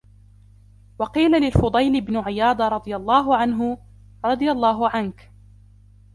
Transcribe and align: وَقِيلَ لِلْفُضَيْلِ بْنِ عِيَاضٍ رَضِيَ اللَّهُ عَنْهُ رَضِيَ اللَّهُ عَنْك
وَقِيلَ 0.99 1.31
لِلْفُضَيْلِ 1.41 2.01
بْنِ 2.01 2.17
عِيَاضٍ 2.17 2.61
رَضِيَ 2.61 2.95
اللَّهُ 2.95 3.37
عَنْهُ 3.37 3.77
رَضِيَ 4.25 4.51
اللَّهُ 4.51 4.89
عَنْك 4.89 5.31